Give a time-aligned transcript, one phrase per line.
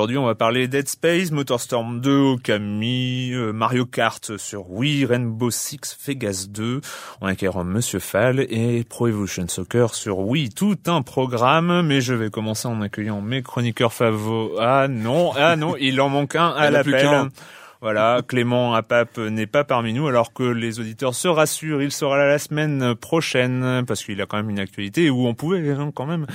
[0.00, 5.50] Aujourd'hui, on va parler Dead Space, Motorstorm 2, Okami, euh, Mario Kart sur Wii, Rainbow
[5.50, 6.80] Six, Vegas 2,
[7.20, 10.48] on acquiert Monsieur Fall et Pro Evolution Soccer sur Wii.
[10.48, 14.56] Tout un programme, mais je vais commencer en accueillant mes chroniqueurs favoris.
[14.58, 17.28] Ah non, ah non, il en manque un à l'appel.
[17.80, 22.18] Voilà, Clément Apap n'est pas parmi nous, alors que les auditeurs se rassurent, il sera
[22.18, 25.90] là la semaine prochaine, parce qu'il a quand même une actualité où on pouvait hein,
[25.94, 26.26] quand même.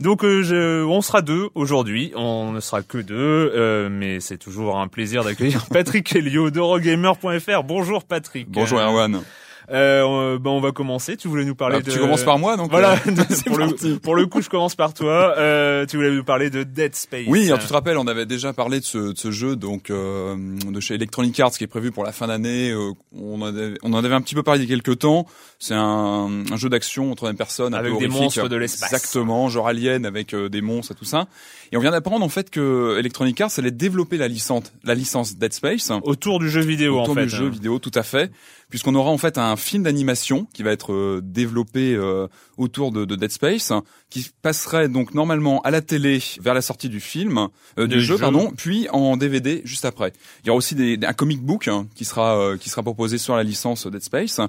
[0.00, 4.38] Donc euh, je, on sera deux aujourd'hui, on ne sera que deux, euh, mais c'est
[4.38, 7.62] toujours un plaisir d'accueillir Patrick Elio d'Eurogamer.fr.
[7.64, 8.50] Bonjour Patrick.
[8.50, 9.22] Bonjour Erwan.
[9.70, 11.16] Euh, ben on va commencer.
[11.16, 11.90] Tu voulais nous parler ah, de.
[11.90, 12.70] Tu commences par moi, donc.
[12.70, 12.94] Voilà.
[13.06, 15.34] Euh, pour, le, pour le coup, je commence par toi.
[15.38, 17.26] Euh, tu voulais nous parler de Dead Space.
[17.28, 19.90] Oui, alors tu te rappelles, on avait déjà parlé de ce, de ce jeu, donc
[19.90, 22.70] euh, de chez Electronic Arts, qui est prévu pour la fin d'année.
[22.70, 25.00] Euh, on, en avait, on en avait un petit peu parlé il y a quelques
[25.00, 25.26] temps.
[25.58, 28.92] C'est un, un, jeu d'action entre des personnes, avec un des monstres de l'espace.
[28.92, 31.28] Exactement, genre Alien avec euh, des monstres et tout ça.
[31.70, 35.36] Et on vient d'apprendre en fait que Electronic Arts allait développer la licence, la licence
[35.36, 37.24] Dead Space autour du jeu vidéo autour en fait.
[37.24, 38.30] du jeu vidéo, tout à fait,
[38.72, 43.04] puisqu'on aura en fait un film d'animation qui va être euh, développé euh, autour de,
[43.04, 43.70] de, Dead Space,
[44.08, 48.16] qui passerait donc normalement à la télé vers la sortie du film, euh, du jeu,
[48.16, 50.12] jeu, pardon, puis en DVD juste après.
[50.42, 53.18] Il y aura aussi des, un comic book hein, qui sera euh, qui sera proposé
[53.18, 54.40] sur la licence Dead Space.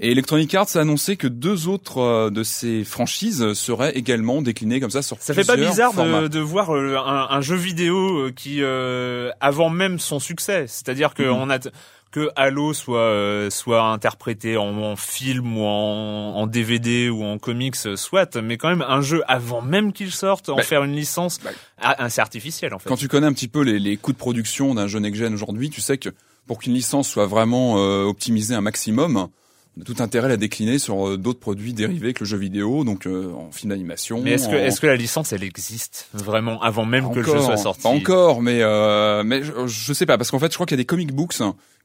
[0.00, 4.80] Et Electronic Arts a annoncé que deux autres euh, de ces franchises seraient également déclinées
[4.80, 8.62] comme ça sur ça fait pas bizarre de, de, voir un, un, jeu vidéo qui
[9.40, 11.42] avant même son succès, c'est-à-dire que mm -hmm.
[11.42, 11.58] on a
[12.10, 17.38] que Halo soit euh, soit interprété en, en, film ou en, en, DVD ou en
[17.38, 20.94] comics, soit, mais quand même un jeu avant même qu'il sorte, en bah, faire une
[20.94, 22.88] licence, bah, ah, c'est artificiel en fait.
[22.88, 25.70] Quand tu connais un petit peu les, les coûts de production d'un jeu next-gen aujourd'hui,
[25.70, 26.10] tu sais que
[26.46, 29.28] pour qu'une licence soit vraiment euh, optimisée un maximum,
[29.78, 32.36] on a tout intérêt à la décliner sur euh, d'autres produits dérivés que le jeu
[32.36, 34.20] vidéo, donc euh, en film d'animation.
[34.22, 34.58] Mais est-ce que, en...
[34.58, 37.88] est-ce que la licence, elle existe vraiment avant même que le jeu soit sorti Pas
[37.88, 40.80] encore, mais euh, mais je, je, sais pas parce qu'en fait, je crois qu'il y
[40.80, 41.36] a des comic books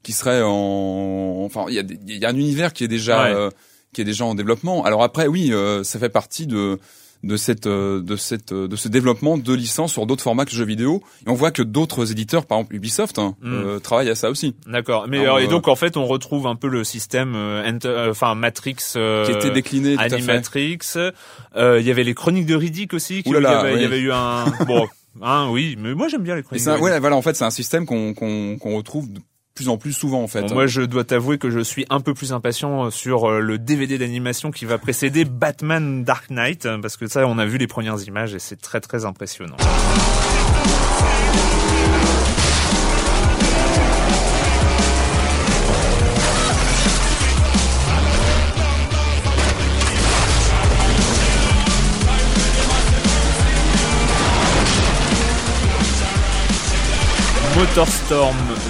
[0.01, 2.89] qui seraient en, enfin, il y a, des, il y a un univers qui est
[2.89, 3.33] déjà Ouais.
[3.33, 3.49] euh,
[3.93, 4.83] qui est déjà en développement.
[4.83, 6.79] Alors après, oui, euh, ça fait partie de
[7.23, 10.51] de cette euh, de cette euh, de ce développement de licences sur d'autres formats que
[10.51, 13.53] le jeu vidéo et on voit que d'autres éditeurs par exemple Ubisoft hein, Mm.
[13.53, 15.05] euh, travaillent à ça aussi D'accord.
[15.07, 17.35] Mais Alors, et euh, donc en fait, on retrouve un peu le système,
[18.09, 20.79] enfin Matrix, qui était décliné Animatrix.
[21.55, 23.21] Euh, Il y avait les Chroniques de Riddick aussi.
[23.25, 23.85] il, y avait, il y oui.
[23.85, 24.87] avait eu un bon.
[25.21, 26.65] Hein, oui, mais moi j'aime bien les chroniques.
[26.67, 29.09] un- ouais, voilà, en fait, c'est un système qu'on qu'on qu'on retrouve
[29.55, 30.51] plus en plus souvent, en fait.
[30.51, 33.97] Moi, je dois t'avouer que je suis un peu plus impatient sur euh, le DVD
[33.97, 37.67] d'animation qui va précéder Batman Dark Knight, hein, parce que ça, on a vu les
[37.67, 39.57] premières images et c'est très très impressionnant.
[57.55, 58.62] Motorstorm 2.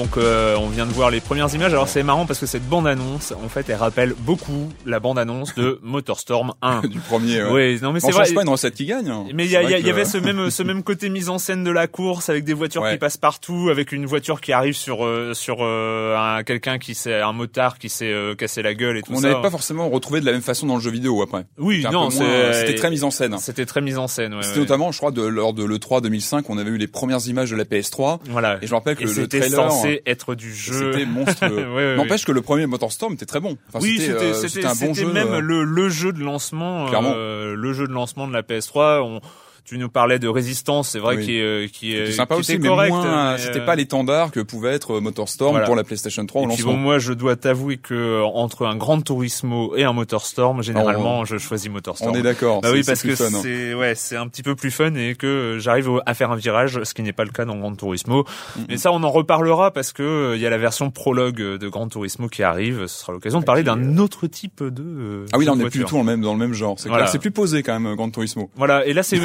[0.00, 1.72] Donc euh, on vient de voir les premières images.
[1.72, 5.78] Alors c'est marrant parce que cette bande-annonce, en fait, elle rappelle beaucoup la bande-annonce de
[5.82, 6.82] Motorstorm 1.
[6.88, 7.42] du premier.
[7.42, 7.50] Ouais.
[7.74, 8.32] Oui, non mais c'est on vrai.
[8.32, 9.08] pas une recette qui gagne.
[9.10, 9.26] hein.
[9.34, 11.70] Mais il y, a- a- avait ce même ce même côté mise en scène de
[11.70, 12.92] la course avec des voitures Ouais.
[12.92, 16.94] qui passent partout, avec une voiture qui arrive sur euh, sur euh, un quelqu'un qui
[16.94, 19.28] s'est un motard qui s'est cassé la gueule et tout On ça.
[19.28, 21.44] n'avait pas forcément retrouvé de la même façon dans le jeu vidéo après.
[21.58, 23.36] Oui, non, c'était très mise en scène.
[23.38, 24.34] C'était très mise en scène.
[24.34, 27.26] Ouais, C'était notamment, je crois, de, lors de l'E3 2005, on avait eu les premières
[27.26, 28.20] images de la PS3.
[28.30, 28.58] Voilà.
[28.62, 30.92] Et je me rappelle que Et le, le trailer, censé être du jeu.
[30.92, 31.66] c'était monstrueux.
[31.74, 33.56] Ouais, N'empêche que le premier Motorstorm était très bon.
[33.68, 35.12] Enfin, oui, c'était, c'était euh, c'était c'était un bon c'était jeu.
[35.12, 39.00] même euh, le le jeu de lancement euh, le jeu de lancement de la PS3,
[39.02, 39.20] on
[39.70, 41.24] tu nous parlais de résistance, c'est vrai Oui.
[41.24, 43.76] qui est euh, qui est sympa qui aussi, était mais correct, moins, c'était euh, pas
[43.76, 45.64] l'étendard que pouvait être euh, Motorstorm Voilà.
[45.66, 46.72] pour la PlayStation 3 au lancement.
[46.72, 51.24] bon, moi, je dois t'avouer que euh, entre un Gran Turismo et un Motorstorm, généralement,
[51.24, 52.10] je choisis Motorstorm.
[52.10, 52.60] on est d'accord.
[52.62, 53.38] Bah oui, parce que fun, hein.
[53.42, 56.82] c'est ouais, c'est un petit peu plus fun et que j'arrive à faire un virage,
[56.82, 58.22] ce qui n'est pas le cas dans Gran Turismo.
[58.24, 58.62] Mm-hmm.
[58.70, 61.86] Mais ça, on en reparlera parce que il y a la version prologue de Gran
[61.88, 62.88] Turismo qui arrive.
[62.88, 64.82] Ce sera l'occasion de parler d'un autre type de.
[64.82, 65.88] euh, Ah oui, là, on de est plus du voiture.
[65.90, 66.74] tout dans le même, dans le même genre.
[66.80, 67.04] C'est Voilà.
[67.04, 67.12] clair.
[67.12, 68.50] C'est plus posé quand même, euh, Gran Turismo.
[68.56, 69.18] Voilà, et là c'est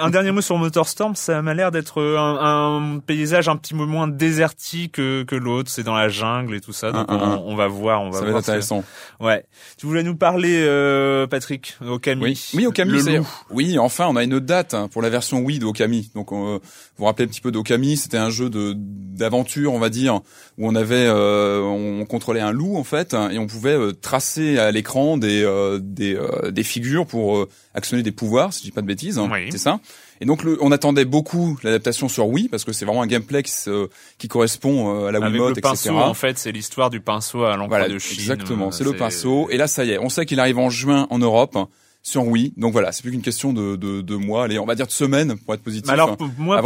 [0.00, 3.74] un dernier mot sur Motorstorm, ça m'a l'air d'être euh, un, un paysage un petit
[3.74, 7.14] peu moins désertique que, que l'autre, c'est dans la jungle et tout ça, donc Un,
[7.16, 8.38] un, on, va voir, on va Ça va voir.
[8.40, 8.84] être ce- intéressant.
[9.20, 9.44] Ouais.
[9.78, 12.22] Tu voulais nous parler, euh, Patrick, Okami.
[12.22, 13.28] Oui, oui, Okami, Le loup.
[13.50, 16.10] oui, enfin, on a une date hein, pour la version Wii d'Okami.
[16.14, 16.60] Donc, on, euh, vous
[16.98, 18.74] vous rappelez un petit peu d'Okami, c'était un jeu de
[19.14, 20.14] d'aventure, on va dire,
[20.58, 24.58] où on avait, euh, on contrôlait un loup en fait, et on pouvait euh, tracer
[24.58, 28.64] à l'écran des euh, des, euh, des figures pour euh, actionner des pouvoirs, si je
[28.64, 29.48] dis pas de bêtises, hein, Oui.
[29.50, 29.80] c'est ça.
[30.20, 33.42] Et donc, le, on attendait beaucoup l'adaptation sur Wii parce que c'est vraiment un gameplay
[33.42, 33.88] qui, se-
[34.18, 36.04] qui correspond euh, à la Avec Wiimote, le pinceau, etc.
[36.04, 38.20] en fait, c'est l'histoire du pinceau à l'encre Voilà, de Chine.
[38.20, 38.68] exactement.
[38.68, 39.48] euh, C'est le pinceau.
[39.50, 41.58] Et là, ça y est, on sait qu'il arrive en juin en Europe
[42.02, 42.52] sur Wii.
[42.56, 44.92] Donc voilà, c'est plus qu'une question de, de, de mois, allez, on va dire de
[44.92, 45.90] semaines pour être positif.
[45.90, 46.60] Alors pour moi,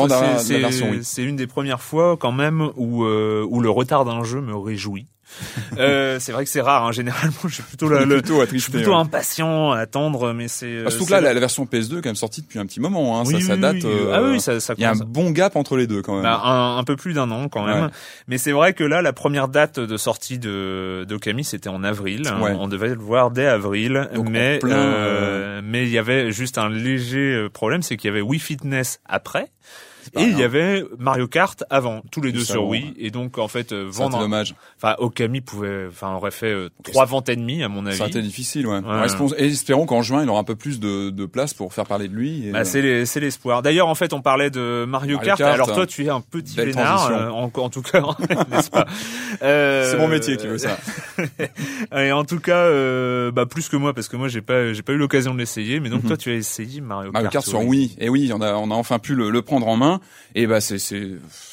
[1.02, 4.54] c'est une des premières fois quand même où euh, où le retard d'un jeu me
[4.56, 5.06] réjouit.
[5.78, 6.86] Euh, c'est vrai que c'est rare.
[6.86, 6.92] Hein.
[6.92, 8.96] Généralement, je suis plutôt le, je suis plutôt ouais.
[8.96, 12.02] impatient à attendre, mais c'est Bah, surtout c'est que là, la, la version PS2 est
[12.02, 13.18] quand même sortie depuis un petit moment.
[13.20, 13.24] Hein.
[13.26, 13.76] Oui, ça, ça date.
[13.76, 13.82] oui.
[13.84, 16.14] euh, ah oui, ça, ça Il y a un bon gap entre les deux quand
[16.14, 16.22] même.
[16.22, 17.84] Bah, un, un peu plus d'un an quand même.
[17.84, 17.90] Ouais.
[18.26, 22.22] Mais c'est vrai que là, la première date de sortie de d'Okami, c'était en avril.
[22.40, 22.56] Ouais.
[22.58, 26.58] On devait le voir dès avril, Donc, mais plein, euh, mais il y avait juste
[26.58, 29.48] un léger euh, problème, c'est qu'il y avait Wii Fitness après.
[30.16, 33.48] Et il y avait Mario Kart avant, tous les deux sur Wii, et donc en
[33.48, 34.54] fait euh, vendre, dommage.
[34.76, 38.06] enfin Okami pouvait, enfin aurait fait euh, trois ventes et demie à mon Ça a
[38.06, 38.10] avis.
[38.18, 38.80] été difficile, ouais.
[39.38, 42.08] Et espérons qu'en juin, il aura un peu plus de, de place pour faire parler
[42.08, 42.50] de lui.
[42.52, 43.62] Bah, euh, c'est c'est l'espoir.
[43.62, 45.38] D'ailleurs, en fait, on parlait de Mario, Mario Kart.
[45.38, 45.86] Kart, Alors toi, hein.
[45.86, 47.12] tu es un petit transition.
[47.16, 48.00] euh, en, en tout cas,
[48.50, 48.86] n'est-ce pas?
[49.42, 50.78] Euh, c'est mon métier qui veut ça.
[51.96, 52.68] Et en tout cas,
[53.30, 55.80] bah plus que moi, parce que moi, j'ai pas, j'ai pas eu l'occasion de l'essayer.
[55.80, 56.08] Mais donc Mhm.
[56.08, 57.96] toi, tu as essayé Mario, Mario Kart sur Wii.
[57.98, 59.97] Et oui, on a, on a enfin pu le, le prendre en main.
[60.34, 61.08] Et bah, c'est, c'est,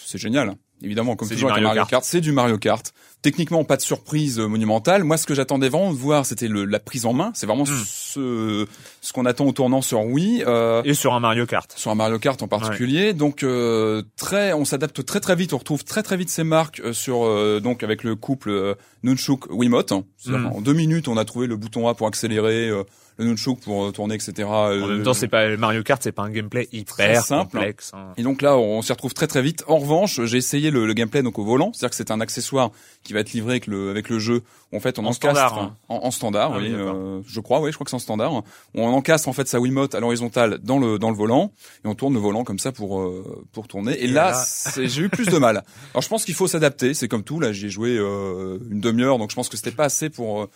[0.05, 0.53] c'est génial.
[0.81, 2.93] Évidemment, comme C'est toujours du avec Mario Mario Kart, c'est du Mario Kart.
[3.21, 5.03] Techniquement, pas de surprise monumentale.
[5.05, 7.31] Moi, ce que j'attendais vraiment de voir, c'était le, la prise en main.
[7.33, 7.83] C'est vraiment Mm.
[7.85, 8.67] ce,
[9.01, 10.43] ce qu'on attend au tournant sur Wii.
[10.45, 11.73] Euh, Et sur un Mario Kart.
[11.75, 13.13] sur un Mario Kart en particulier.
[13.13, 16.81] Donc euh, très, on s'adapte très très vite, on retrouve très très vite ces marques
[16.81, 19.93] euh, sur euh, donc avec le couple euh, Nunchuk Wiimote.
[20.17, 20.55] C'est-à-dire Mm.
[20.57, 22.69] En deux minutes, on a trouvé le bouton A pour accélérer,
[23.17, 24.33] le Nunchuk pour tourner, etc.
[24.43, 27.51] En Euh, même temps, c'est pas Mario Kart, c'est pas un gameplay hyper simple.
[27.57, 27.91] complexe.
[27.93, 28.13] hein.
[28.17, 29.63] et donc là, on s'y retrouve très très vite.
[29.67, 32.71] En revanche, j'ai essayé le, le gameplay donc au volant, c'est-à-dire que c'est un accessoire
[33.03, 34.41] qui va être livré avec le avec le jeu.
[34.73, 35.75] En fait, on En encastre standard, hein.
[35.87, 38.43] en, en standard, Ah oui, euh, je crois, oui, je crois que c'est en standard.
[38.73, 41.51] On encastre en fait sa Wiimote à l'horizontale dans le dans le volant
[41.85, 43.93] et on tourne le volant comme ça pour euh, pour tourner.
[43.93, 44.43] Et, Et là,
[44.75, 45.63] j'ai eu plus de mal.
[45.93, 46.93] Alors je pense qu'il faut s'adapter.
[46.93, 47.39] C'est comme tout.
[47.39, 50.49] Là, j'ai joué euh, une demi-heure, donc je pense que c'était pas assez pour euh,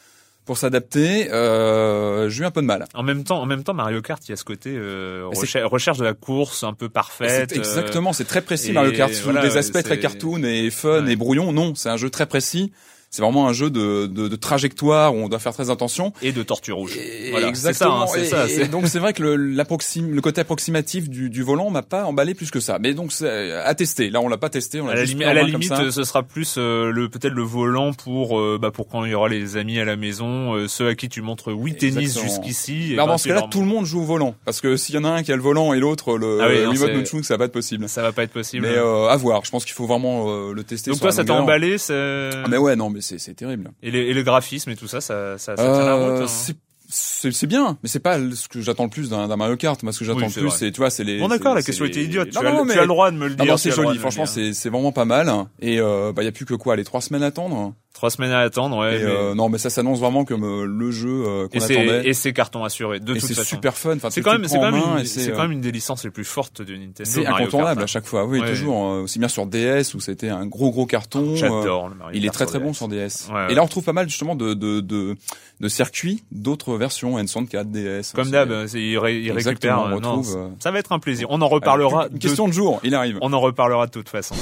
[0.50, 1.32] pour s'adapter.
[1.32, 2.86] Euh, j'ai eu un peu de mal.
[2.96, 5.62] En même temps, en même temps, Mario Kart, il y a ce côté euh, recher-
[5.62, 7.51] recherche de la course un peu parfaite.
[7.51, 9.13] Euh, exactement, c'est très précis et Mario Kart.
[9.24, 11.12] Voilà, des aspects très cartoon et fun Ouais.
[11.12, 12.72] et brouillon, non, c'est un jeu très précis.
[13.12, 16.13] C'est vraiment un jeu de, de, de trajectoire où on doit faire très attention.
[16.22, 16.96] et de tortue rouge.
[16.98, 18.06] Et- Voilà, exactement.
[18.08, 18.66] Ça, hein, et ça.
[18.68, 22.51] donc c'est vrai que le, le côté approximatif du, du volant m'a pas emballé plus
[22.51, 22.78] que ça.
[22.80, 24.10] Mais donc à tester.
[24.10, 24.80] Là on l'a pas testé.
[24.82, 25.92] On À la, limi- à limite, ça.
[25.92, 29.16] ce sera plus euh, le peut-être le volant pour euh, bah, pour quand il y
[29.16, 32.94] aura les amis à la maison, euh, ceux à qui tu montres oui tennis jusqu'ici.
[32.96, 34.36] ben, dans ce cas-là, tout le monde joue au volant.
[34.46, 36.48] Parce que s'il y en a un qui a le volant et l'autre le Ah
[36.50, 37.89] oui, c'est- Nunchuk, ça va pas être possible.
[37.89, 38.68] ça va pas être possible.
[38.68, 39.44] Mais euh, à voir.
[39.46, 40.92] Je pense qu'il faut vraiment euh, le tester.
[40.92, 43.72] Donc toi, ça t'a emballé, Ah, mais ouais, non, mais c'est c'est terrible.
[43.84, 46.29] et, les, et le graphisme et tout ça, ça, ça, ça tient la Euh, route.
[46.29, 46.53] hein.
[46.91, 49.82] c'est bien, mais c'est pas ce que j'attends le plus d'un Mario Kart.
[49.84, 51.20] Moi, ce que j'attends le plus, c'est tu vois, c'est les.
[51.20, 52.34] Bon d'accord, la question les- était idiote.
[52.34, 53.46] Non, tu, as, non, le- mais tu as le droit de me le dire.
[53.46, 53.98] non, non, tu c'est as joli.
[54.00, 54.34] Franchement, dire.
[54.34, 55.32] c'est c'est vraiment pas mal.
[55.60, 57.74] Et euh, bah, il y a plus que quoi, les trois semaines à attendre?
[57.93, 58.98] Trois semaines à attendre, ouais.
[59.00, 62.08] Et, mais- euh, non, mais ça s'annonce vraiment comme euh, le jeu euh, qu'on attendait.
[62.08, 63.96] et c'est carton assuré de Et c'est super fun.
[63.98, 66.62] Enfin, C'est quand même, c'est quand euh, quand même une des licences les plus fortes
[66.62, 67.03] de Nintendo.
[67.03, 68.25] C'est incontournable Kart, à chaque fois.
[68.25, 68.50] Oui, Ouais.
[68.51, 68.86] toujours.
[68.86, 71.19] euh, aussi bien sur DS où c'était un gros gros carton.
[71.19, 71.31] hein.
[71.34, 72.63] euh, J'adore le Mario Il est très très DS.
[72.63, 73.27] bon sur DS.
[73.29, 73.51] Ouais, ouais.
[73.51, 75.17] Et là, on retrouve pas mal justement de de de,
[75.60, 78.13] de circuits d'autres versions N64, DS.
[78.13, 79.79] Comme d'hab, il, ré- il récupère.
[79.81, 81.27] on euh, non, retrouve, ça va être un plaisir.
[81.31, 82.08] On en reparlera.
[82.13, 83.17] Une question de jour, il arrive.
[83.22, 84.36] On en reparlera de toute façon.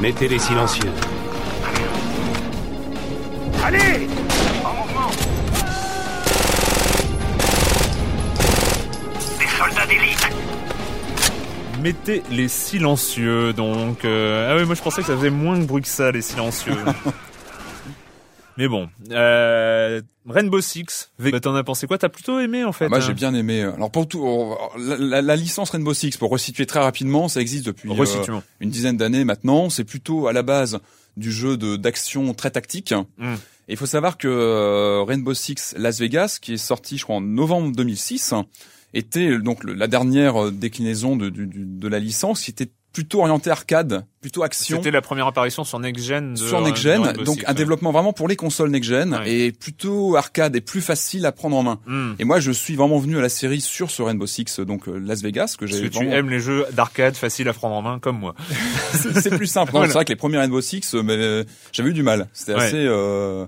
[0.00, 0.90] Mettez-les silencieux.
[3.64, 4.06] Allez
[9.38, 10.28] Des soldats d'élite
[11.82, 14.04] Mettez les silencieux, donc.
[14.04, 16.22] euh, Ah oui, moi je pensais que ça faisait moins de bruit que ça, les
[16.22, 16.76] silencieux.
[18.58, 21.98] Mais bon, euh, Rainbow Six, bah, t'en as pensé quoi?
[21.98, 23.00] T'as plutôt aimé en fait Moi, hein?
[23.00, 23.62] j'ai bien aimé.
[23.62, 24.24] Alors pour tout,
[24.78, 27.94] la, la- la licence Rainbow Six, pour resituer très rapidement, ça existe depuis euh,
[28.60, 29.68] une dizaine d'années maintenant.
[29.70, 30.78] C'est plutôt à la base
[31.16, 32.92] du jeu de d'action très tactique.
[33.18, 33.34] Mm.
[33.68, 37.16] Et il faut savoir que euh, Rainbow Six Las Vegas, qui est sorti, je crois,
[37.16, 38.32] en novembre 2006,
[38.94, 42.50] était euh, donc le- la dernière euh, déclinaison de, du- du- de la licence, qui
[42.52, 44.78] était plutôt orientée arcade, plutôt action.
[44.78, 46.32] C'était la première apparition sur Next Gen.
[46.32, 49.30] De, sur Next Gen, donc un développement vraiment pour les consoles Next Gen Ouais.
[49.30, 51.78] et plutôt arcade et plus facile à prendre en main.
[51.84, 52.14] Hmm.
[52.18, 54.96] Et moi, je suis vraiment venu à la série sur ce Rainbow Six, donc euh,
[54.96, 57.82] Las Vegas, que Parce j'ai que tu aimes les jeux d'arcade faciles à prendre en
[57.82, 58.34] main, comme moi.
[58.94, 59.72] c'est plus simple.
[59.72, 59.88] Voilà.
[59.88, 62.28] C'est vrai que les premiers Rainbow Six, euh, mais euh, j'avais eu du mal.
[62.32, 62.62] C'était Ouais.
[62.64, 63.44] assez, euh,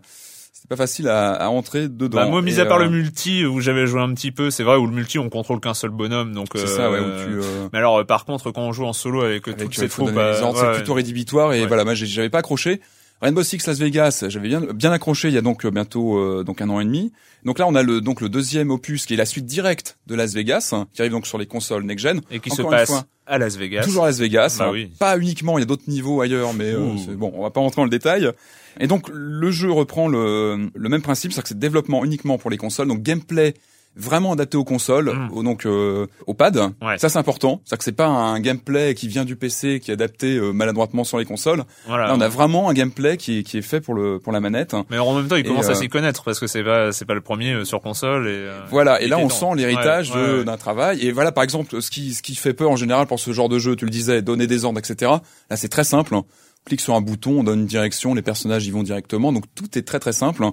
[0.69, 2.19] pas facile à, à entrer dedans.
[2.19, 4.63] Bah, moi, mis à part euh, le multi où j'avais joué un petit peu, c'est
[4.65, 6.49] vrai où le multi on contrôle qu'un seul bonhomme, donc.
[6.55, 8.85] c'est euh, ça, ouais, où tu, euh, Mais alors, euh, par contre, quand on joue
[8.85, 11.53] en solo avec, euh, avec, toutes euh, ces troupes, euh, ordres, ouais, c'est plutôt rédhibitoire
[11.55, 11.67] et Ouais.
[11.67, 12.81] voilà, moi j'avais pas accroché.
[13.21, 16.45] Rainbow Six Las Vegas, j'avais bien bien accroché il y a donc euh, bientôt euh,
[16.45, 17.13] donc un an et demi.
[17.45, 20.15] Donc là on a le donc le deuxième opus qui est la suite directe de
[20.15, 22.21] Las Vegas hein, qui arrive donc sur les consoles next gen.
[22.31, 23.83] et qui Encore se passe fois, à Las Vegas.
[23.83, 24.71] Toujours à Las Vegas, Bah hein.
[24.73, 24.93] oui.
[25.01, 27.81] pas uniquement, il y a d'autres niveaux ailleurs, mais euh, bon, on va pas rentrer
[27.81, 28.31] dans le détail.
[28.79, 32.51] Et donc le jeu reprend le, le même principe, c'est que c'est développement uniquement pour
[32.51, 33.55] les consoles, donc gameplay
[33.99, 35.29] vraiment adapté aux consoles, Mm.
[35.33, 36.57] au, donc euh, au pad.
[36.81, 36.97] Ouais.
[36.99, 39.95] Ça c'est important, c'est que c'est pas un gameplay qui vient du PC qui est
[39.95, 41.65] adapté euh, maladroitement sur les consoles.
[41.87, 42.07] Voilà.
[42.07, 44.41] Là on a vraiment un gameplay qui est, qui est fait pour le pour la
[44.41, 44.75] manette.
[44.91, 46.93] Mais en même temps, il Et, commence à euh, s'y connaître parce que c'est pas,
[46.93, 48.31] c'est pas le premier euh, sur console et.
[48.31, 51.05] euh, Voilà, et là on sent l'héritage Ouais, d'un travail.
[51.05, 53.49] Et voilà, par exemple, ce qui ce qui fait peur en général pour ce genre
[53.49, 55.13] de jeu, tu le disais, donner des ordres, etc.
[55.51, 56.15] Là, c'est très simple.
[56.15, 56.25] On
[56.65, 59.33] clique sur un bouton, on donne une direction, les personnages y vont directement.
[59.33, 60.45] Donc tout est très très simple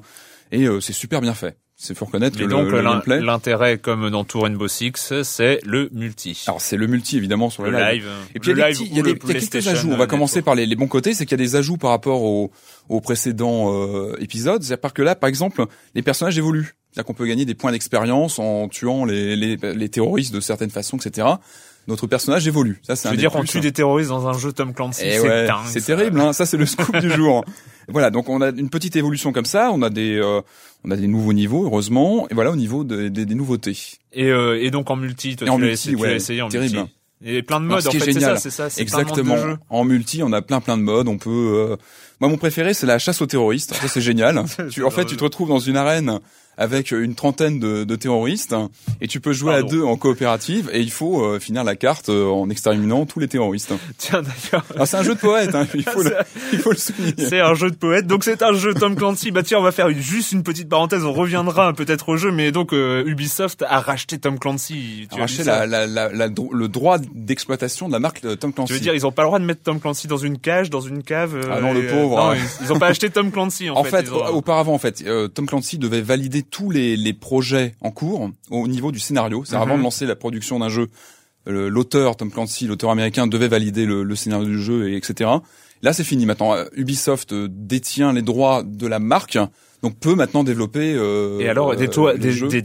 [0.51, 1.57] et euh, c'est super bien fait.
[1.77, 5.89] C'est faut reconnaître Mais que donc le, l'intérêt, comme dans tout Rainbow Six, c'est le
[5.91, 6.41] multi.
[6.47, 8.03] Alors c'est le multi évidemment sur le le live.
[8.05, 8.09] live.
[8.33, 9.91] Et puis il y a, des petits- il y a, des- quelques ajouts.
[9.91, 11.89] On va commencer par les, les bons côtés, c'est qu'il y a des ajouts par
[11.91, 12.49] rapport aux
[12.87, 14.63] au précédents euh, épisodes.
[14.63, 15.65] C'est-à-dire que là, par exemple,
[15.95, 16.75] les personnages évoluent.
[16.91, 20.69] C'est-à-dire qu'on peut gagner des points d'expérience en tuant les, les, les terroristes de certaines
[20.69, 21.27] façons, etc.
[21.87, 22.79] Notre personnage évolue.
[22.81, 23.49] Ça, c'est Je veux dire, on plus.
[23.49, 25.57] tue des terroristes dans un jeu Tom Clancy, Eh c'est ouais, dingue.
[25.67, 26.19] c'est terrible.
[26.19, 26.33] Hein.
[26.33, 27.45] Ça, c'est le scoop du jour.
[27.87, 29.69] Voilà, donc on a une petite évolution comme ça.
[29.71, 30.41] On a des, euh,
[30.83, 32.27] on a des nouveaux niveaux, heureusement.
[32.29, 33.77] Et voilà, au niveau de- des- des nouveautés.
[34.13, 36.15] Et, euh, et donc en multi, toi, Et en tu l'as multi, tu ouais, l'as
[36.15, 36.75] essayé en terrible.
[36.77, 36.91] multi.
[37.23, 38.39] Et plein de Alors, modes, ce en fait, c'est ça, génial.
[38.39, 38.69] c'est ça.
[38.69, 39.35] c'est de Exactement.
[39.35, 39.57] de jeu.
[39.69, 41.07] En multi, on a plein plein de modes.
[41.07, 41.29] On peut.
[41.71, 41.75] euh,
[42.19, 43.73] Moi, mon préféré, c'est la chasse aux terroristes.
[43.73, 44.43] Ça, c'est génial.
[44.71, 46.19] tu, en fait, tu te retrouves dans une arène
[46.57, 48.55] avec une trentaine de, de terroristes
[49.01, 49.67] et tu peux jouer Pardon.
[49.67, 53.19] à deux en coopérative et il faut euh, finir la carte euh, en exterminant tous
[53.19, 53.73] les terroristes.
[53.97, 54.65] Tiens, d'ailleurs.
[54.73, 56.15] Alors c'est un jeu de poète, hein, il faut le,
[56.53, 57.13] il faut le souligner.
[57.17, 59.31] C'est un jeu de poète, donc c'est un jeu Tom Clancy.
[59.31, 62.31] Bah tiens, on va faire une- juste une petite parenthèse, on reviendra peut-être au jeu,
[62.31, 65.07] mais donc euh, Ubisoft a racheté Tom Clancy.
[65.11, 68.67] Tu la, la, la, la- le droit d'exploitation de la marque Tom Clancy.
[68.67, 70.69] Tu veux dire, ils ont pas le droit de mettre Tom Clancy dans une cage,
[70.69, 72.35] dans une cave Ah non, le pauvre, non, hein.
[72.61, 74.77] ils, ils ont pas acheté Tom Clancy en, En fait, Ils ont- au- auparavant, en
[74.77, 79.43] fait, Tom Clancy devait valider tous les, les projets en cours au niveau du scénario.
[79.45, 79.61] C'est Mhm.
[79.61, 80.87] avant de lancer la production d'un jeu,
[81.45, 85.29] l'auteur Tom Clancy, l'auteur américain, devait valider le, le scénario du jeu, et etc.
[85.81, 86.25] Là, c'est fini.
[86.25, 89.37] Maintenant, euh, Ubisoft euh, détient les droits de la marque,
[89.83, 90.93] donc peut maintenant développer.
[90.95, 92.15] euh, Et alors, euh,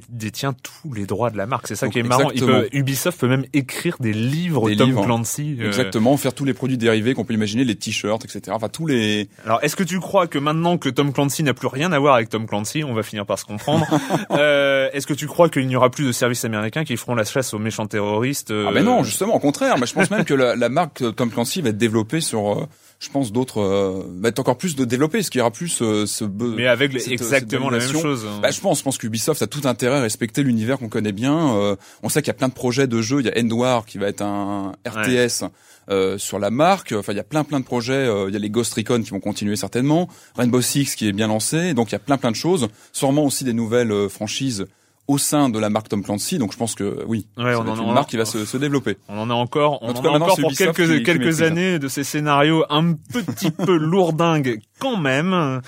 [0.09, 1.67] détient tous les droits de la marque.
[1.67, 2.31] C'est ça Donc, qui est marrant.
[2.31, 2.61] Il exactement.
[2.61, 5.05] peut, Ubisoft peut même écrire des livres Des Tom livres.
[5.05, 5.57] Clancy.
[5.61, 8.43] euh, Exactement, faire tous les produits dérivés qu'on peut imaginer, les t-shirts, etc.
[8.53, 9.29] Enfin, tous les.
[9.45, 12.15] Alors, est-ce que tu crois que maintenant que Tom Clancy n'a plus rien à voir
[12.15, 13.87] avec Tom Clancy, on va finir par se comprendre,
[14.31, 17.25] euh, est-ce que tu crois qu'il n'y aura plus de services américains qui feront la
[17.25, 19.77] chasse aux méchants terroristes Ah ben non, justement, au contraire.
[19.79, 22.67] Mais je pense même que la, la marque Tom Clancy va être développée sur, euh,
[23.01, 25.81] je pense, d'autres, euh, va être encore plus de développée, parce qu'il y aura plus
[25.83, 26.25] euh, ce.
[26.25, 28.27] Mais avec cette- exactement cette la même chose.
[28.29, 28.39] hein.
[28.43, 31.57] Bah, je pense, je pense qu'Ubisoft a tout intérêt à respecter l'univers qu'on connaît bien.
[31.57, 33.21] Euh, on sait qu'il y a plein de projets de jeux.
[33.21, 35.45] Il y a Endwar qui va être un RTS
[35.89, 36.93] euh, sur la marque.
[36.97, 37.95] Enfin, il y a plein plein de projets.
[37.95, 40.09] Euh, il y a les Ghost Recon qui vont continuer certainement.
[40.37, 41.73] Rainbow Six qui est bien lancé.
[41.75, 42.69] Donc il y a plein plein de choses.
[42.93, 44.67] Sûrement aussi des nouvelles euh, franchises
[45.09, 46.39] au sein de la marque Tom Clancy.
[46.39, 48.57] Donc je pense que oui, Ouais, on en a- une marque qui va se, se
[48.57, 48.97] développer.
[49.09, 50.77] On en a encore, on En tout en cas, a maintenant, encore c'est pour Ubisoft
[50.77, 55.61] quelques qui- quelques années de ces scénarios un petit peu lourdingues quand même.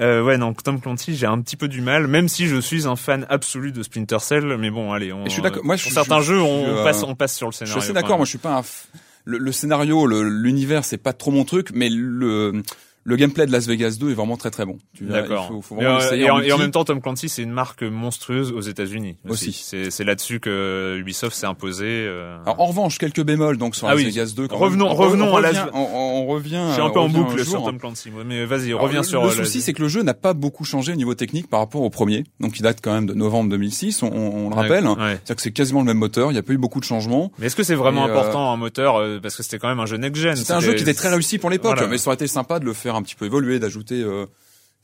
[0.00, 2.86] Euh, ouais, donc Tom Clancy, j'ai un petit peu du mal, même si je suis
[2.86, 4.56] un fan absolu de Splinter Cell.
[4.58, 5.64] Mais bon, allez, on, je suis d'accord.
[5.64, 7.48] Moi, je pour suis- certains je- jeux, je on, suis, euh, passe, on passe sur
[7.48, 7.72] le Je scénario.
[7.72, 8.16] suis assez quand d'accord.
[8.16, 8.60] Moi, je suis pas un.
[8.62, 8.84] f-
[9.24, 12.62] Le, le scénario, le- l'univers, c'est pas trop mon truc, mais le
[13.04, 14.78] le gameplay de Las Vegas 2 est vraiment très très bon.
[15.00, 15.48] D'accord.
[15.62, 19.16] Faut, vraiment et en, et même temps, Tom Clancy, c'est une marque monstrueuse aux États-Unis
[19.28, 19.48] aussi.
[19.48, 19.60] Aussi.
[19.64, 21.86] C'est c'est là-dessus que Ubisoft s'est imposé.
[21.88, 22.36] euh.
[22.44, 24.04] Alors, en revanche, quelques bémols donc sur Ah Las oui.
[24.10, 24.48] Vegas 2.
[24.48, 24.90] quand Revenons-.
[24.90, 25.80] On- revenons on à Las- revient- On,
[26.22, 26.64] on revient.
[26.68, 27.64] je suis un peu en boucle sur.
[27.64, 29.22] Tom Clancy, mais vas-y, reviens le, sur.
[29.24, 31.60] Le euh, souci, c'est que le jeu n'a pas beaucoup changé au niveau technique par
[31.60, 34.02] rapport au premier, donc il date quand même de novembre 2006.
[34.02, 34.86] On, on le rappelle.
[34.86, 34.94] Ouais.
[34.96, 36.30] C'est-à-dire que c'est quasiment le même moteur.
[36.30, 37.32] Il n'y a pas eu beaucoup de changements.
[37.38, 39.86] Mais est-ce que c'est vraiment euh, important un moteur parce que c'était quand même un
[39.86, 42.26] jeu next-gen C'était un jeu qui était très réussi pour l'époque, mais ça aurait été
[42.26, 44.26] sympa de le faire un petit peu évoluer, d'ajouter euh,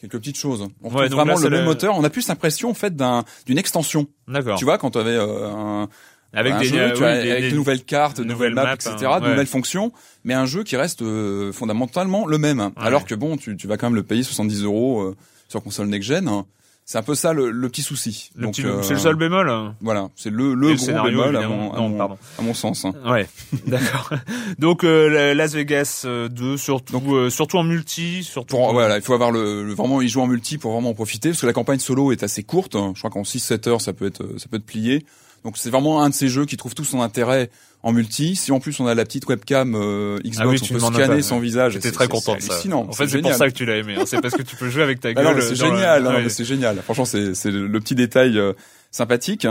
[0.00, 0.62] quelques petites choses.
[0.82, 1.96] On retrouve Ouais, vraiment là, le même le- moteur.
[1.96, 4.06] On a plus l'impression en fait d'un d'une extension.
[4.26, 4.58] D'accord.
[4.58, 5.88] Tu vois, quand tu avais euh, un,
[6.32, 8.50] Avec un des, jeu, tu oui, vois, des- avec des- de nouvelles cartes, de nouvelles
[8.50, 9.30] nouvelles maps, maps, etc., hein, de ouais.
[9.30, 9.92] nouvelles fonctions,
[10.24, 12.70] mais un jeu qui reste euh, fondamentalement le même.
[12.76, 15.16] Alors que bon, tu, tu vas quand même le payer 70 euros euh,
[15.48, 16.44] sur console next-gen.
[16.90, 18.30] C'est un peu ça le, le petit souci.
[18.34, 19.50] le Donc, euh, c'est le seul bémol.
[19.50, 19.74] hein.
[19.82, 22.54] Voilà, c'est le, le le gros scénario, bémol à mon, à Non, mon- à mon
[22.54, 22.86] sens.
[22.86, 22.94] hein.
[23.04, 23.28] Ouais,
[23.66, 24.10] d'accord.
[24.58, 28.96] Donc euh, la- Las Vegas euh, 2 surtout euh, surtout en multi, surtout Pour, voilà,
[28.96, 31.42] il faut avoir le, le- vraiment y jouer en multi pour vraiment en profiter parce
[31.42, 32.74] que la campagne solo est assez courte.
[32.94, 35.04] Je crois qu'en 6-7 heures ça peut être ça peut être plié.
[35.44, 37.50] Donc c'est vraiment un de ces jeux qui trouve tout son intérêt
[37.82, 38.34] en multi.
[38.36, 41.16] Si en plus on a la petite webcam euh, Xbox, Ah oui, on peut scanner
[41.16, 41.40] pas, son ouais.
[41.42, 41.72] visage.
[41.74, 42.54] J'étais très content de ça.
[42.74, 43.94] En fait, c'est pour ça que tu l'as aimé.
[43.98, 44.04] hein.
[44.06, 45.36] C'est parce que tu peux jouer avec ta Ah gueule.
[45.36, 46.28] mais c'est le- génial, Ouais.
[46.28, 46.76] c'est génial.
[46.82, 48.52] Franchement, c'est le petit détail euh,
[48.90, 49.46] sympathique.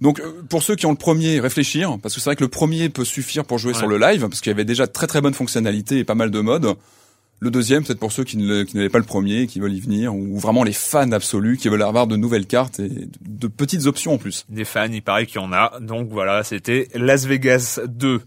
[0.00, 2.48] Donc euh, pour ceux qui ont le premier, réfléchir parce que c'est vrai que le
[2.48, 3.78] premier peut suffire pour jouer Ouais.
[3.78, 6.14] sur le live parce qu'il y avait déjà de très très bonnes fonctionnalités et pas
[6.14, 6.74] mal de modes.
[7.44, 9.72] Le deuxième, peut-être pour ceux qui ne le- qui n'avaient pas le premier, qui veulent
[9.72, 13.08] y venir, ou vraiment les fans absolus, qui veulent avoir de nouvelles cartes et de,
[13.20, 14.46] de petites options en plus.
[14.48, 15.72] Des fans, il paraît qu'il y en a.
[15.80, 18.20] Donc voilà, c'était Las Vegas 2.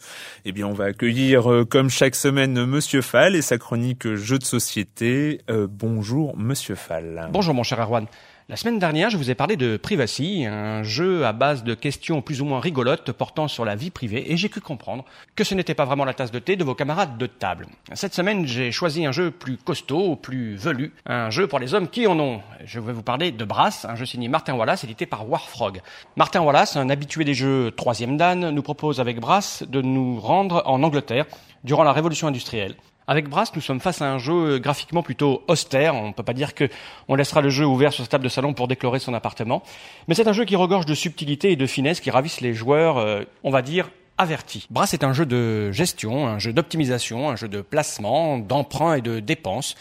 [0.43, 4.37] Eh bien, on va accueillir, euh, comme chaque semaine, Monsieur Fall et sa chronique jeux
[4.37, 5.39] de société.
[5.49, 7.29] Euh, bonjour, Monsieur Fall.
[7.31, 8.07] Bonjour mon cher Erwan.
[8.47, 12.21] La semaine dernière, je vous ai parlé de Privacy, un jeu à base de questions
[12.21, 15.03] plus ou moins rigolotes portant sur la vie privée, et j'ai cru comprendre
[15.35, 17.65] que ce n'était pas vraiment la tasse de thé de vos camarades de table.
[17.95, 21.89] Cette semaine, j'ai choisi un jeu plus costaud, plus velu, un jeu pour les hommes
[21.89, 22.39] qui en ont.
[22.63, 25.81] Je vais vous parler de Brass, un jeu signé Martin Wallace, édité par Warfrog.
[26.15, 30.61] Martin Wallace, un habitué des jeux troisième dan, nous propose avec Brass de nous rendre
[30.67, 31.25] en Angleterre
[31.63, 32.75] durant la révolution industrielle.
[33.07, 35.93] Avec Brass, nous sommes face à un jeu graphiquement plutôt austère.
[35.93, 36.67] On ne peut pas dire que
[37.07, 39.61] on laissera le jeu ouvert sur sa table de salon pour déclorer son appartement.
[40.07, 42.97] Mais c'est un jeu qui regorge de subtilité et de finesse qui ravissent les joueurs,
[42.97, 44.65] euh, on va dire, avertis.
[44.71, 49.01] Brass est un jeu de gestion, un jeu d'optimisation, un jeu de placement, d'emprunt et
[49.01, 49.75] de dépenses.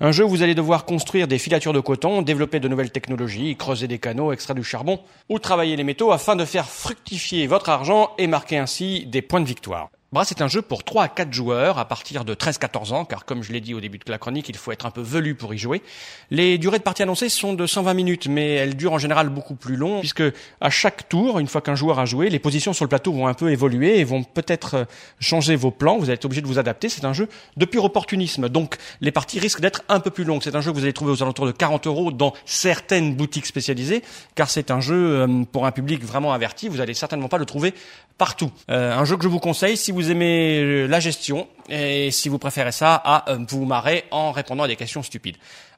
[0.00, 3.56] Un jeu où vous allez devoir construire des filatures de coton, développer de nouvelles technologies,
[3.56, 7.68] creuser des canaux, extraire du charbon ou travailler les métaux afin de faire fructifier votre
[7.68, 9.90] argent et marquer ainsi des points de victoire.
[10.14, 13.24] Brass est un jeu pour 3 à 4 joueurs à partir de 13-14 ans, car
[13.24, 15.34] comme je l'ai dit au début de la chronique, il faut être un peu velu
[15.34, 15.82] pour y jouer.
[16.30, 19.56] Les durées de partie annoncées sont de 120 minutes, mais elles durent en général beaucoup
[19.56, 20.22] plus long, puisque
[20.60, 23.26] à chaque tour, une fois qu'un joueur a joué, les positions sur le plateau vont
[23.26, 24.84] un peu évoluer et vont peut-être euh,
[25.18, 25.98] changer vos plans.
[25.98, 26.88] Vous allez être obligé de vous adapter.
[26.88, 30.42] C'est un jeu de pur opportunisme, donc les parties risquent d'être un peu plus longues.
[30.44, 33.46] C'est un jeu que vous allez trouver aux alentours de 40 euros dans certaines boutiques
[33.46, 34.04] spécialisées,
[34.36, 36.68] car c'est un jeu euh, pour un public vraiment averti.
[36.68, 37.74] Vous allez certainement pas le trouver
[38.18, 38.50] partout.
[38.70, 42.28] Euh, un jeu que je vous conseille si vous aimez euh, la gestion et si
[42.28, 45.36] vous préférez ça à euh, vous marrer en répondant à des questions stupides.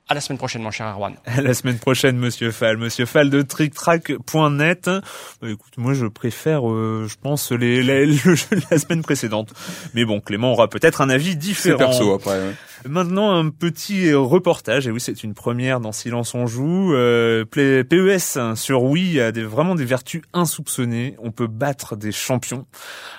[0.09, 1.14] À la semaine prochaine, mon cher Erwan.
[1.27, 2.77] À la semaine prochaine, Monsieur Fall.
[2.77, 4.85] Monsieur Fall de TrickTrack.net.
[4.88, 9.03] Bah, écoute, moi, je préfère, euh, je pense, les, les- le jeu de la semaine
[9.03, 9.53] précédente.
[9.95, 11.79] Mais bon, Clément aura peut-être un avis C'est différent.
[11.79, 12.38] perso après.
[12.38, 12.55] ouais.
[12.88, 14.87] Maintenant, un petit reportage.
[14.87, 16.95] Et oui, c'est une première dans Silence on joue.
[16.95, 21.16] Euh, Play- PES sur Wii a des, vraiment des vertus insoupçonnées.
[21.21, 22.64] On peut battre des champions.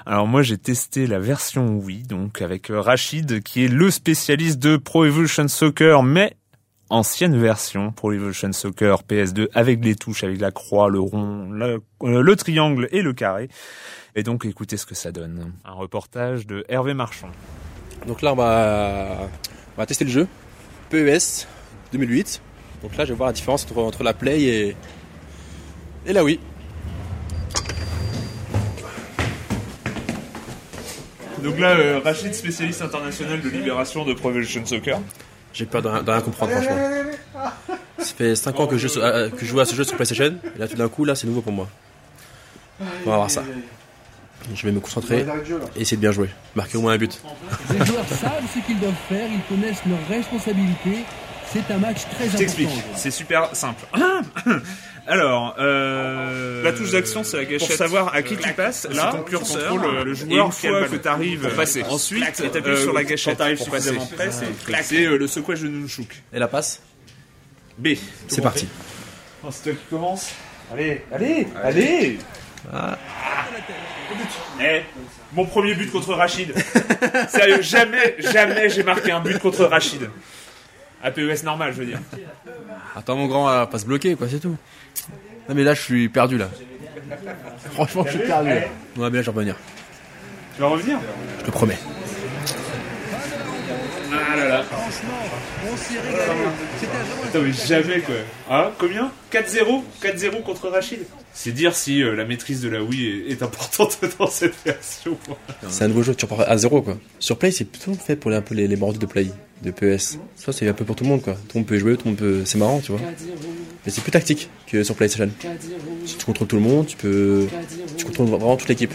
[0.05, 4.77] Alors moi, j'ai testé la version Wii, donc avec Rachid, qui est le spécialiste de
[4.77, 6.37] Pro Evolution Soccer, mais
[6.89, 11.79] ancienne version Pro Evolution Soccer PS2 avec les touches, avec la croix, le rond, euh,
[12.21, 13.49] le triangle et le carré.
[14.15, 15.53] Et donc, écoutez ce que ça donne.
[15.65, 17.29] Un reportage de Hervé Marchand.
[18.07, 19.29] Donc là, on va,
[19.75, 20.27] on va tester le jeu.
[20.89, 21.47] PES
[21.91, 22.41] 2008.
[22.81, 24.75] Donc là, je vais voir la différence entre, entre la Play et,
[26.05, 26.39] et la Wii.
[31.43, 34.99] Donc là, euh, Rachid, spécialiste international de libération de Pro Evolution Soccer.
[35.57, 36.77] J'ai peur de, rien- de rien comprendre, franchement.
[37.97, 39.95] Ça fait 5 ans que je, joue- euh, que je joue à ce jeu sur
[39.95, 40.35] PlayStation.
[40.55, 41.67] Et là, tout d'un coup, là, c'est nouveau pour moi.
[42.79, 43.43] On va voir ça.
[44.53, 45.25] Je vais me concentrer
[45.75, 46.29] et essayer de bien jouer.
[46.55, 47.19] Marquer au moins un but.
[47.71, 51.03] Les joueurs savent ce qu'ils doivent faire, ils connaissent leurs responsabilités.
[51.53, 52.87] C'est un match très Je t'explique, important.
[52.95, 53.85] c'est super simple.
[55.09, 57.67] Alors, euh, La touche d'action, c'est la gâchette.
[57.69, 60.83] Pour savoir à qui tu passes, là, ton curseur, contrôles le et joueur une fois
[60.83, 61.83] que que tu arrives pour passer.
[61.83, 63.93] ensuite, Et t'appuies euh, sur la gâchette Quand t'arrives pour passer.
[63.93, 66.21] suffisamment près, c'est c'est euh, le secouage de Nunchuk.
[66.33, 66.81] Et la passe
[67.77, 67.89] B.
[68.27, 68.67] C'est parti.
[69.43, 70.31] Oh, c'est toi qui commence.
[70.73, 72.17] Allez, allez, allez.
[72.73, 72.97] Ah.
[74.61, 74.81] Eh,
[75.31, 76.53] mon premier but contre Rachid.
[77.29, 80.09] Sérieux, jamais, jamais j'ai marqué un but contre Rachid.
[81.03, 81.99] À PES normal, je veux dire.
[82.95, 84.57] Attends mon grand à pas se bloquer quoi, c'est tout.
[85.47, 86.49] Non mais là je suis perdu là.
[87.71, 88.55] Franchement je suis perdu là.
[88.97, 89.55] Ouais mais là je vais revenir.
[90.55, 90.97] Tu vas revenir?
[91.39, 91.77] Je te promets.
[94.29, 94.65] Ah là là.
[94.69, 96.23] On s'est régalé.
[96.79, 98.15] C'était vraiment Attends, mais jamais quoi.
[98.49, 99.11] Ah, combien?
[99.31, 100.99] 4-0 4-0 contre Rachid
[101.33, 105.17] C'est dire si euh, la maîtrise de la Wii est, est importante dans cette version.
[105.69, 106.97] C'est un nouveau jeu, tu repars à zéro quoi.
[107.19, 109.27] Sur Play c'est plutôt fait pour les, un peu les, les mordus de Play,
[109.63, 110.17] de PES.
[110.35, 111.33] Ça c'est un peu pour tout le monde quoi.
[111.33, 112.41] Tout le monde peut y jouer, tout le monde peut.
[112.45, 113.01] C'est marrant tu vois.
[113.85, 115.29] Mais c'est plus tactique que sur PlayStation.
[116.05, 117.47] Si tu contrôles tout le monde, tu peux.
[117.95, 118.93] Tu contrôles vraiment toute l'équipe.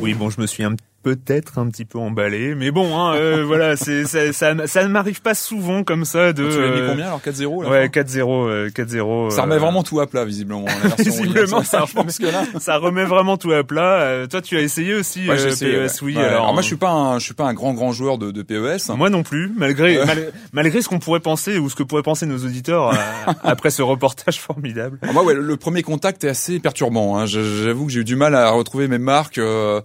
[0.00, 3.44] Oui, bon, je me suis un peut-être un petit peu emballé, mais bon, hein, euh,
[3.46, 6.48] voilà, c'est ça, ça, ça ne m'arrive pas souvent comme ça de.
[6.50, 9.30] Tu l'as mis euh, combien alors 4-0 là Ouais, 4-0, euh, 4-0.
[9.30, 10.64] Ça euh, remet vraiment tout à plat visiblement.
[10.66, 12.44] La Visiblement, ça, je pense que là.
[12.60, 14.00] ça remet vraiment tout à plat.
[14.02, 15.86] Euh, toi, tu as essayé aussi Ouais, euh.
[15.88, 16.16] PES, oui.
[16.16, 18.30] Ouais, alors, moi je suis pas un, je suis pas un grand grand joueur de,
[18.30, 18.90] de PES.
[18.96, 20.06] Moi non plus, malgré Euh.
[20.06, 23.70] mal- malgré ce qu'on pourrait penser ou ce que pourraient penser nos auditeurs euh, après
[23.70, 24.98] ce reportage formidable.
[25.02, 27.18] Alors moi, ouais, le premier contact est assez perturbant.
[27.18, 27.26] Hein.
[27.26, 29.38] J'avoue que j'ai eu du mal à retrouver mes marques.
[29.38, 29.80] Euh,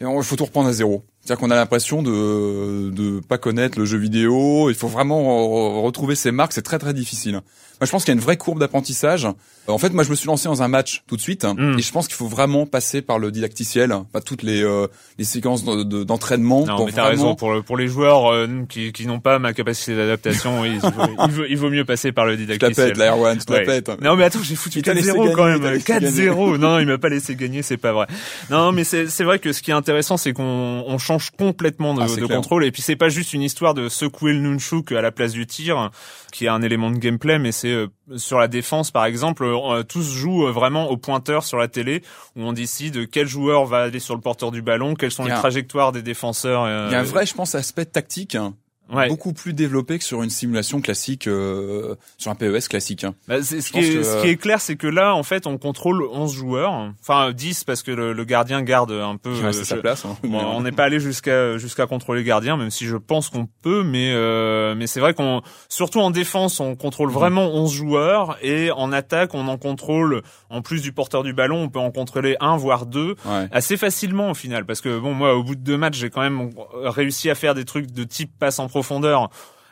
[0.00, 1.02] et il faut tout reprendre à zéro.
[1.28, 4.70] C'est-à-dire qu'on a l'impression de de pas connaître le jeu vidéo.
[4.70, 6.54] Il faut vraiment re- retrouver ses marques.
[6.54, 7.42] C'est très très difficile.
[7.80, 9.28] Moi, je pense qu'il y a une vraie courbe d'apprentissage.
[9.68, 11.78] En fait, moi, je me suis lancé dans un match tout de suite, Mm.
[11.78, 14.86] et je pense qu'il faut vraiment passer par le didacticiel, pas toutes les euh,
[15.18, 16.64] les séquences de- de- d'entraînement.
[16.66, 17.34] Non, pour mais t'as vraiment- raison.
[17.36, 20.88] Pour, le- pour les joueurs euh, qui, qui n'ont pas ma capacité d'adaptation, il, vaut,
[21.26, 22.88] il, vaut, il vaut mieux passer par le la didacticiel.
[22.88, 23.64] pètes, la Erwan, tu la Ouais.
[23.64, 23.90] pètes.
[24.00, 25.62] Non mais attends, j'ai foutu Il t'a laissé 4-0 gagner, quand même.
[25.62, 26.08] laissé gagner.
[26.30, 26.56] 4-0.
[26.58, 28.06] Non, il m'a pas laissé gagner, c'est pas vrai.
[28.50, 31.94] Non, mais c'est c'est vrai que ce qui est intéressant, c'est qu'on on change complètement
[31.94, 32.64] de, Ah, de contrôle.
[32.64, 35.46] Et puis c'est pas juste une histoire de secouer le nunchuk à la place du
[35.46, 35.90] tir,
[36.32, 39.82] qui est un élément de gameplay, mais c'est euh, sur la défense par exemple, euh,
[39.82, 42.02] tout se joue euh, vraiment au pointeur sur la télé,
[42.36, 45.32] où on décide quel joueur va aller sur le porteur du ballon, quelles sont les
[45.32, 46.64] un- trajectoires des défenseurs.
[46.64, 48.34] euh, Il y a un vrai, je pense, aspect tactique.
[48.34, 48.54] hein,
[48.90, 49.08] Ouais.
[49.08, 53.04] beaucoup plus développé que sur une simulation classique, euh, sur un PES classique.
[53.04, 53.14] hein.
[53.28, 55.58] Bah, ce, qui est, que- ce qui est clair, c'est que là, en fait, on
[55.58, 56.72] contrôle 11 joueurs.
[57.00, 59.32] Enfin, 10 parce que le, le gardien garde un peu...
[59.32, 60.04] Reste à sa je- place.
[60.04, 60.16] hein.
[60.24, 63.46] Bon, on n'est pas allé jusqu'à jusqu'à contrôler le gardien, même si je pense qu'on
[63.62, 68.36] peut, mais euh, mais c'est vrai qu'on surtout en défense, on contrôle vraiment 11 joueurs
[68.42, 71.90] et en attaque, on en contrôle en plus du porteur du ballon, on peut en
[71.90, 73.48] contrôler un voire deux Ouais.
[73.52, 76.20] assez facilement au final parce que bon moi au bout de deux matchs, j'ai quand
[76.22, 76.50] même
[76.84, 79.30] réussi à faire des trucs de type passe en profondeur.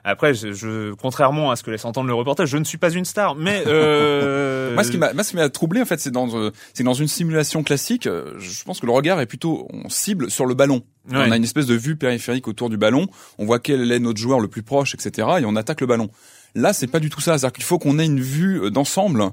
[0.09, 2.91] Après, je, je- contrairement à ce que laisse entendre le reportage, je ne suis pas
[2.91, 5.99] une star, mais euh, Moi, ce qui m'a, moi, ce qui m'a troublé, en fait,
[5.99, 8.07] c'est dans, euh, c'est dans une simulation classique.
[8.07, 10.83] euh, Je pense que le regard est plutôt, on cible sur le ballon.
[11.11, 11.17] Ouais.
[11.27, 13.09] On a une espèce de vue périphérique autour du ballon.
[13.39, 15.27] On voit quel est notre joueur le plus proche, etc.
[15.41, 16.09] Et on attaque le ballon.
[16.55, 17.37] Là, c'est pas du tout ça.
[17.37, 19.25] C'est-à-dire qu'il faut qu'on ait une vue d'ensemble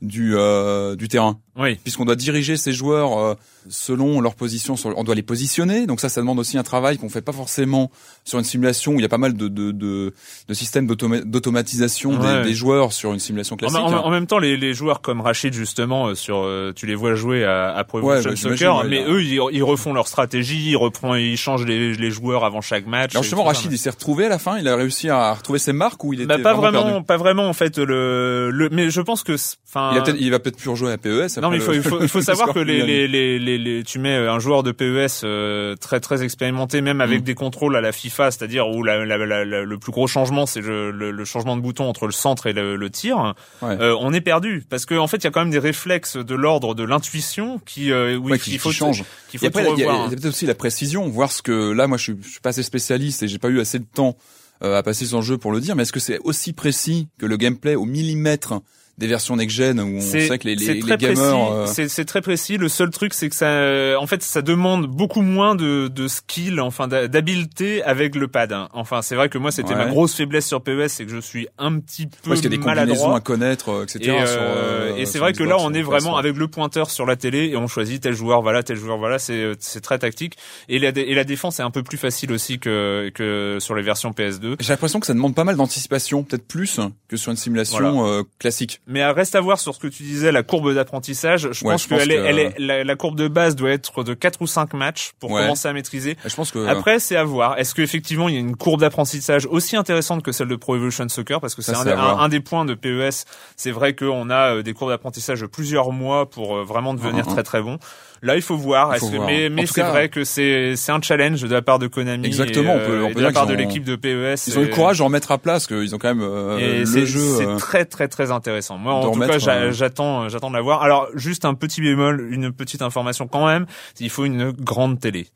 [0.00, 1.74] du euh, du terrain, oui.
[1.82, 3.34] puisqu'on doit diriger ces joueurs euh,
[3.68, 4.76] selon leur position.
[4.76, 5.86] Sur, on doit les positionner.
[5.86, 7.90] Donc ça, ça demande aussi un travail qu'on fait pas forcément
[8.24, 10.14] sur une simulation où il y a pas mal de de de,
[10.48, 12.42] de systèmes d'automa- d'automatisation Ouais.
[12.42, 13.76] des, des joueurs sur une simulation classique.
[13.78, 16.94] en- en même temps, les, les joueurs comme Rachid justement, euh, sur, euh, tu les
[16.94, 20.70] vois jouer à, à Pro Ouais, bah, Soccer, mais eux, ils, ils refont leur stratégie,
[20.70, 23.10] ils reprennent, ils changent les, les joueurs avant chaque match.
[23.12, 23.42] Alors justement.
[23.44, 24.58] Rachid, il s'est retrouvé à la fin.
[24.58, 27.16] Il a réussi à retrouver ses marques ou il était Bah, pas vraiment, perdu pas
[27.16, 29.34] vraiment en fait le, le mais je pense que
[29.68, 31.38] enfin il, il va peut-être plus rejouer à PES.
[31.40, 33.82] non mais il faut, il faut, il faut savoir que les, les les, les, les,
[33.84, 37.24] tu mets un joueur de PES euh, très très expérimenté même avec Mm.
[37.24, 40.60] des contrôles à la FIFA c'est-à-dire où la, la, la- le plus gros changement c'est
[40.60, 43.76] le, le, le changement de bouton entre le centre et le, le tir Ouais.
[43.80, 46.16] euh, on est perdu parce que en fait il y a quand même des réflexes
[46.16, 49.04] de l'ordre de l'intuition qui euh, Ouais, qui, faut qui change.
[49.30, 51.42] qu'il Et faut après, tout il y a, il peut-être aussi la précision, voir ce
[51.42, 53.78] que là, moi, je suis, je suis pas assez spécialiste et j'ai pas eu assez
[53.78, 54.16] de temps
[54.62, 55.76] euh, à passer sur le jeu pour le dire.
[55.76, 58.54] Mais est-ce que c'est aussi précis que le gameplay au millimètre
[58.98, 62.56] des versions next-gen où on sait que les, les, les gamers euh, C'est très précis.
[62.58, 66.60] Le seul truc, c'est que ça, en fait, ça demande beaucoup moins de, de skill,
[66.60, 68.52] enfin d'habileté avec le pad.
[68.52, 68.68] hein.
[68.72, 69.76] Enfin, c'est vrai que moi, c'était Ouais.
[69.84, 72.54] ma grosse faiblesse sur PES, c'est que je suis un petit peu parce qu'il y
[72.54, 73.16] a des combinaisons maladroit.
[73.16, 73.98] à connaître, etc.
[74.04, 76.18] Et, euh, sur, euh, et c'est vrai que là, on est vraiment PS3.
[76.18, 79.18] avec le pointeur sur la télé et on choisit tel joueur, voilà, tel joueur, voilà.
[79.18, 80.36] C'est c'est très tactique.
[80.68, 83.82] Et la, et la défense est un peu plus facile aussi que que sur les
[83.82, 84.56] versions PS2.
[84.60, 88.18] J'ai l'impression que ça demande pas mal d'anticipation, peut-être plus que sur une simulation Voilà.
[88.18, 88.80] euh, classique.
[88.90, 91.48] Mais euh, reste à voir sur ce que tu disais, la courbe d'apprentissage.
[91.52, 93.54] Je Ouais, pense je pense qu'elle est, que- elle est, la, la courbe de base
[93.54, 95.42] doit être de 4 ou 5 matchs pour Ouais.
[95.42, 96.16] commencer à maîtriser.
[96.24, 97.58] Je pense que Après, c'est à voir.
[97.58, 101.06] Est-ce qu'effectivement, il y a une courbe d'apprentissage aussi intéressante que celle de Pro Evolution
[101.08, 101.40] Soccer?
[101.40, 103.24] Parce que c'est un, des points de PES.
[103.56, 107.26] C'est vrai qu'on a euh, des courbes d'apprentissage de plusieurs mois pour euh, vraiment devenir
[107.26, 107.32] Mhm.
[107.34, 107.78] très très bon.
[108.22, 108.90] Là, il faut voir.
[108.92, 109.28] Il Est-ce faut que- voir.
[109.28, 112.26] mais mais c'est vrai que c'est un challenge de la part de Konami.
[112.26, 114.46] Exactement, et, on peut- euh, on et peut de la part de l'équipe de PES.
[114.48, 116.58] ils ont eu et- le courage de remettre à place, qu'ils ont quand même euh,
[116.58, 117.20] et le c'est jeu.
[117.36, 118.76] c'est euh, très très très intéressant.
[118.78, 120.82] Moi, en tout remettre, cas, euh, j'attends j'attends de la voir.
[120.82, 123.66] Alors, juste un petit bémol, une petite information quand même.
[124.00, 125.28] Il faut une grande télé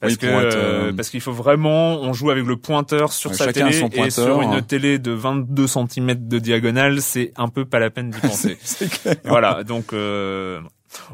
[0.00, 3.12] parce Oui, que être, euh, euh, parce qu'il faut vraiment on joue avec le pointeur
[3.12, 4.62] sur sa télé son et pointeur, sur une hein.
[4.62, 8.56] télé de 22 cm de diagonale, c'est un peu pas la peine d'y penser.
[8.62, 9.16] c'est clair.
[9.24, 10.60] voilà, donc euh,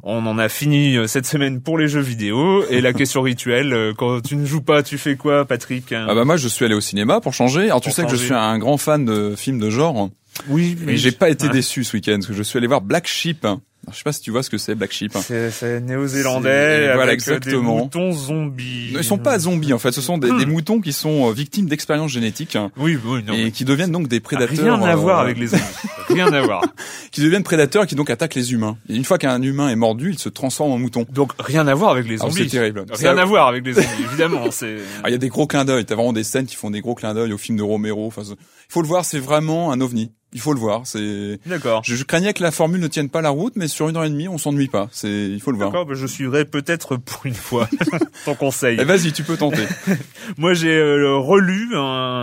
[0.03, 3.73] on en a fini euh, cette semaine pour les jeux vidéo et la question rituelle
[3.73, 6.65] euh, quand tu ne joues pas, tu fais quoi, Patrick Ah bah moi je suis
[6.65, 7.65] allé au cinéma pour changer.
[7.65, 10.11] Alors tu Pour sais que je suis un grand fan de films de genre,
[10.49, 11.53] Oui, mais j'ai pas été Ouais.
[11.53, 13.47] déçu ce week-end parce que je suis allé voir Black Sheep.
[13.93, 15.13] Je sais pas si tu vois ce que c'est Black Sheep.
[15.17, 17.77] C'est néo-zélandais C'est- avec voilà, euh, exactement.
[17.77, 18.93] des moutons zombies.
[18.97, 20.39] Ils sont pas zombies en fait, ce sont des, Hmm.
[20.39, 23.35] des moutons qui sont euh, victimes d'expériences génétiques hein, Oui, oui, non.
[23.35, 24.57] et qui deviennent donc des prédateurs.
[24.79, 25.63] Rien à euh, voir avec les zombies.
[26.09, 26.63] Rien à voir.
[27.13, 28.77] Qui deviennent prédateurs et qui donc attaquent les humains.
[28.89, 31.07] Et une fois qu'un humain est mordu, il se transforme en mouton.
[31.13, 32.49] Donc rien à voir avec les Alors, zombies.
[32.51, 32.85] c'est terrible.
[32.93, 34.51] Rien à voir avec les zombies, évidemment.
[34.51, 34.77] C'est.
[35.03, 35.85] Ah, il y a des gros clins d'œil.
[35.85, 38.07] T'as vraiment des scènes qui font des gros clins d'œil au film de Romero.
[38.07, 38.35] Enfin, il
[38.69, 39.05] faut le voir.
[39.05, 40.11] C'est vraiment un ovni.
[40.35, 40.83] Il faut le voir.
[40.85, 41.39] C'est.
[41.47, 41.83] D'accord.
[41.85, 44.05] Je, je craignais que la formule ne tienne pas la route, mais sur une heure
[44.05, 44.89] et demie, on s'ennuie pas.
[44.91, 45.71] C'est, il faut le voir.
[45.71, 47.69] D'accord, bah, je suivrai peut-être pour une fois
[48.25, 48.77] ton conseil.
[48.81, 49.63] Eh, vas-y, tu peux tenter.
[50.37, 51.81] Moi, j'ai euh, relu un,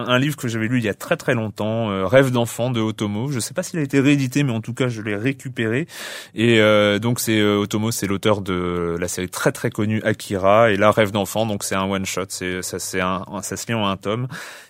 [0.07, 2.81] un livre que j'avais lu il y a très très longtemps, euh, Rêve d'enfant de
[2.81, 3.31] Otomo.
[3.31, 5.87] Je sais pas s'il a été réédité, mais en tout cas, je l'ai récupéré.
[6.35, 10.71] Et euh, donc, c'est euh, Otomo, c'est l'auteur de la série très très connue Akira.
[10.71, 12.25] Et là, Rêve d'enfant, donc c'est un one shot.
[12.27, 14.27] C'est ça, c'est un, un- ça se lit en un tome.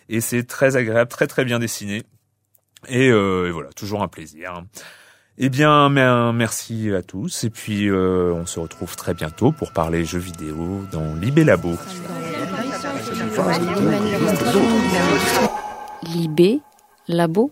[0.10, 2.04] Et c'est très agréable, très très bien dessiné.
[2.88, 4.64] Et, euh, et voilà, toujours un plaisir.
[5.38, 7.44] Eh bien, mer- merci à tous.
[7.46, 11.78] Et puis, euh, on se retrouve très bientôt pour parler jeux vidéo dans Libé Labo.
[16.04, 16.60] Libé,
[17.08, 17.52] labo.